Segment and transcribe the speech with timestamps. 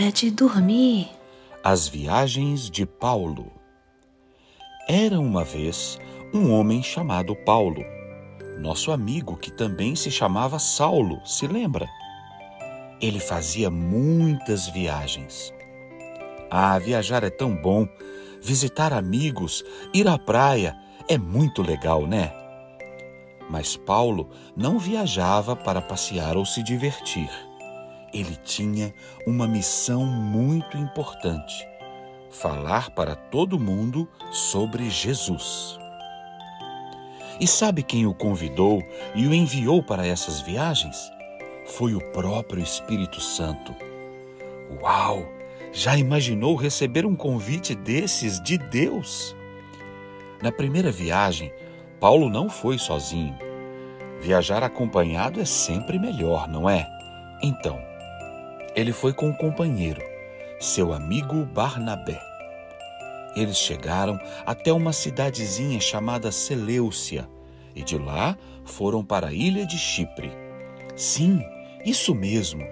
[0.00, 1.10] hora de dormir.
[1.62, 3.52] As viagens de Paulo.
[4.88, 5.98] Era uma vez
[6.32, 7.84] um homem chamado Paulo,
[8.58, 11.86] nosso amigo que também se chamava Saulo, se lembra?
[12.98, 15.52] Ele fazia muitas viagens.
[16.50, 17.86] Ah, viajar é tão bom.
[18.42, 19.62] Visitar amigos,
[19.92, 20.74] ir à praia
[21.08, 22.32] é muito legal, né?
[23.50, 27.28] Mas Paulo não viajava para passear ou se divertir
[28.12, 28.92] ele tinha
[29.26, 31.66] uma missão muito importante:
[32.30, 35.78] falar para todo mundo sobre Jesus.
[37.40, 38.82] E sabe quem o convidou
[39.14, 41.10] e o enviou para essas viagens?
[41.66, 43.74] Foi o próprio Espírito Santo.
[44.82, 45.26] Uau!
[45.72, 49.36] Já imaginou receber um convite desses de Deus?
[50.42, 51.52] Na primeira viagem,
[52.00, 53.36] Paulo não foi sozinho.
[54.20, 56.86] Viajar acompanhado é sempre melhor, não é?
[57.42, 57.80] Então,
[58.74, 60.02] ele foi com um companheiro,
[60.60, 62.20] seu amigo Barnabé.
[63.36, 67.28] Eles chegaram até uma cidadezinha chamada Seleucia
[67.74, 70.32] e de lá foram para a ilha de Chipre.
[70.96, 71.42] Sim,
[71.84, 72.66] isso mesmo,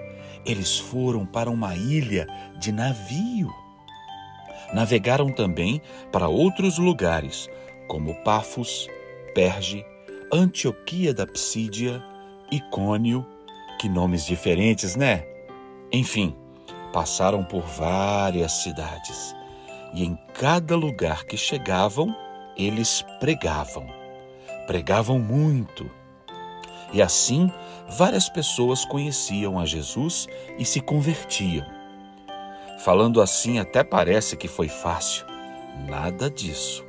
[0.44, 2.26] eles foram para uma ilha
[2.58, 3.52] de navio.
[4.72, 5.80] Navegaram também
[6.12, 7.48] para outros lugares,
[7.86, 8.88] como Pafos,
[9.34, 9.84] Perge,
[10.32, 12.02] Antioquia da Psídia,
[12.50, 13.24] Icônio.
[13.80, 15.24] Que nomes diferentes, né?
[15.92, 16.36] Enfim,
[16.92, 19.34] passaram por várias cidades
[19.94, 22.14] e em cada lugar que chegavam,
[22.56, 23.86] eles pregavam.
[24.66, 25.90] Pregavam muito.
[26.92, 27.50] E assim,
[27.88, 30.26] várias pessoas conheciam a Jesus
[30.58, 31.66] e se convertiam.
[32.80, 35.26] Falando assim, até parece que foi fácil.
[35.88, 36.84] Nada disso.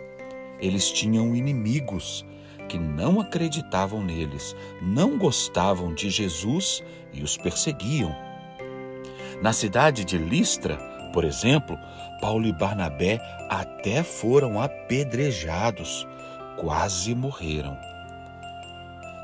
[0.59, 2.25] Eles tinham inimigos
[2.67, 8.16] que não acreditavam neles, não gostavam de Jesus e os perseguiam.
[9.42, 10.78] Na cidade de Listra,
[11.14, 11.80] por exemplo,
[12.20, 16.06] Paulo e Barnabé até foram apedrejados,
[16.58, 17.78] quase morreram.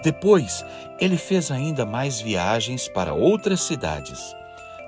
[0.03, 0.65] Depois,
[0.99, 4.33] ele fez ainda mais viagens para outras cidades: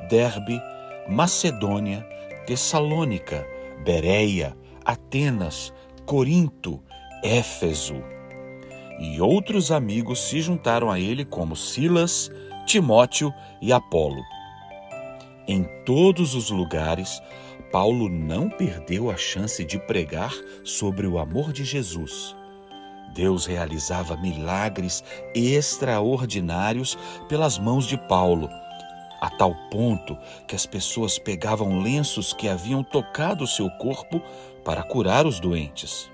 [0.09, 0.61] Derbe,
[1.09, 2.07] Macedônia,
[2.45, 3.45] Tessalônica,
[3.83, 5.73] Bereia, Atenas,
[6.05, 6.81] Corinto,
[7.21, 8.01] Éfeso.
[8.97, 12.31] E outros amigos se juntaram a ele, como Silas,
[12.65, 14.21] Timóteo e Apolo.
[15.47, 17.21] Em todos os lugares,
[17.71, 22.35] Paulo não perdeu a chance de pregar sobre o amor de Jesus.
[23.13, 25.03] Deus realizava milagres
[25.33, 26.97] extraordinários
[27.29, 28.49] pelas mãos de Paulo,
[29.21, 34.21] a tal ponto que as pessoas pegavam lenços que haviam tocado seu corpo
[34.65, 36.11] para curar os doentes.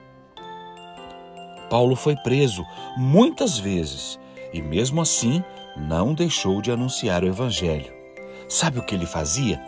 [1.72, 2.64] Paulo foi preso
[2.96, 4.20] muitas vezes
[4.54, 5.44] e, mesmo assim,
[5.76, 7.93] não deixou de anunciar o Evangelho.
[8.53, 9.59] Sabe o que ele fazia?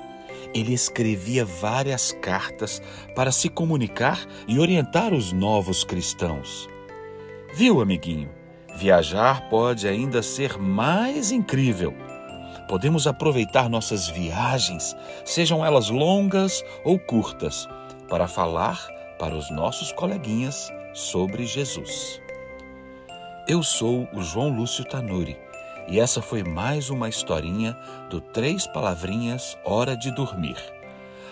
[0.53, 2.79] Ele escrevia várias cartas
[3.16, 6.69] para se comunicar e orientar os novos cristãos.
[7.56, 8.29] Viu, amiguinho?
[8.75, 11.95] Viajar pode ainda ser mais incrível.
[12.69, 14.95] Podemos aproveitar nossas viagens,
[15.25, 17.68] sejam elas longas ou curtas,
[18.07, 18.88] para falar
[19.18, 22.22] para os nossos coleguinhas sobre Jesus.
[23.47, 25.44] Eu sou o João Lúcio Tanuri
[25.88, 27.78] e essa foi mais uma historinha
[28.09, 30.57] do Três Palavrinhas Hora de Dormir.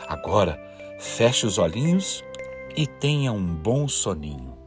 [0.07, 0.59] Agora,
[0.99, 2.23] feche os olhinhos
[2.75, 4.62] e tenha um bom soninho.